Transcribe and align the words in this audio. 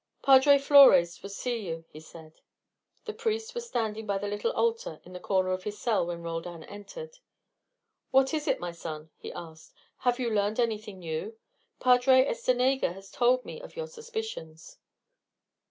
"Padre 0.23 0.57
Flores 0.57 1.21
will 1.21 1.29
see 1.29 1.57
you," 1.59 1.85
he 1.91 1.99
said. 1.99 2.41
The 3.05 3.13
priest 3.13 3.53
was 3.53 3.67
standing 3.67 4.07
by 4.07 4.17
the 4.17 4.27
little 4.27 4.51
altar 4.53 4.99
in 5.03 5.13
the 5.13 5.19
corner 5.19 5.51
of 5.51 5.63
his 5.63 5.77
cell 5.77 6.07
when 6.07 6.23
Roldan 6.23 6.63
entered. 6.63 7.19
"What 8.09 8.33
is 8.33 8.47
it, 8.47 8.59
my 8.59 8.71
son?" 8.71 9.11
he 9.19 9.31
asked. 9.31 9.75
"Have 9.99 10.17
you 10.17 10.31
learned 10.31 10.59
anything 10.59 10.97
new? 10.97 11.37
Padre 11.79 12.25
Estenega 12.25 12.93
has 12.93 13.11
told 13.11 13.45
me 13.45 13.61
of 13.61 13.75
your 13.75 13.85
suspicions." 13.85 14.79